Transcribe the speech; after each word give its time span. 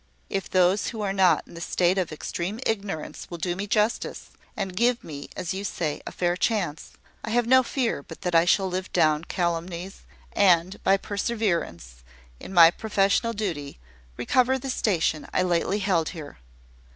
If 0.31 0.49
those 0.49 0.87
who 0.87 1.01
are 1.01 1.13
not 1.13 1.43
in 1.47 1.53
this 1.53 1.67
state 1.67 1.99
of 1.99 2.11
extreme 2.11 2.59
ignorance 2.65 3.27
will 3.29 3.37
do 3.37 3.55
me 3.55 3.67
justice, 3.67 4.29
and 4.57 4.75
give 4.75 5.03
me, 5.03 5.29
as 5.35 5.53
you 5.53 5.63
say, 5.63 6.01
a 6.07 6.11
fair 6.11 6.35
chance, 6.35 6.93
I 7.23 7.29
have 7.29 7.45
no 7.45 7.61
fear 7.61 8.01
but 8.01 8.21
that 8.21 8.33
I 8.33 8.45
shall 8.45 8.67
live 8.67 8.91
down 8.93 9.25
calumnies, 9.25 10.01
and, 10.33 10.81
by 10.83 10.97
perseverance 10.97 12.03
in 12.39 12.51
my 12.51 12.71
professional 12.71 13.33
duty, 13.33 13.77
recover 14.17 14.57
the 14.57 14.71
station 14.71 15.27
I 15.35 15.43
lately 15.43 15.77
held 15.77 16.09
here. 16.09 16.39